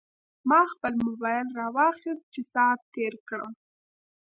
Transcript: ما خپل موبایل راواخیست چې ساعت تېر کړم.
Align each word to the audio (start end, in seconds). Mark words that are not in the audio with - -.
ما 0.49 0.61
خپل 0.73 0.93
موبایل 1.07 1.47
راواخیست 1.59 2.25
چې 2.33 2.41
ساعت 2.53 2.81
تېر 2.93 3.13
کړم. 3.27 3.53